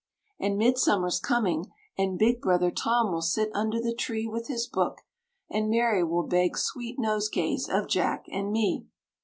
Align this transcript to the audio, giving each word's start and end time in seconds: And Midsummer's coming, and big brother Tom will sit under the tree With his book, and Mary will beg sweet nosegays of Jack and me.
And 0.39 0.57
Midsummer's 0.57 1.19
coming, 1.19 1.71
and 1.95 2.17
big 2.17 2.41
brother 2.41 2.71
Tom 2.71 3.11
will 3.11 3.21
sit 3.21 3.51
under 3.53 3.79
the 3.79 3.93
tree 3.93 4.25
With 4.25 4.47
his 4.47 4.65
book, 4.65 5.01
and 5.47 5.69
Mary 5.69 6.03
will 6.03 6.25
beg 6.25 6.57
sweet 6.57 6.97
nosegays 6.97 7.69
of 7.69 7.87
Jack 7.87 8.25
and 8.31 8.51
me. 8.51 8.87